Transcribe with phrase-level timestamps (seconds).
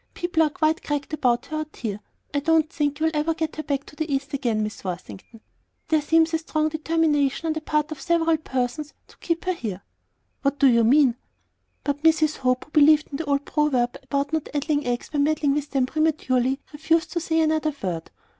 [0.15, 1.99] People are quite cracked about her out here.
[2.33, 4.83] I don't think you'll ever get her back at the East again, Mrs.
[4.83, 5.41] Worthington.
[5.89, 9.83] There seems a strong determination on the part of several persons to keep her here."
[10.41, 11.17] "What do you mean?"
[11.83, 12.37] But Mrs.
[12.37, 15.85] Hope, who believed in the old proverb about not addling eggs by meddling with them
[15.85, 18.09] prematurely, refused to say another word.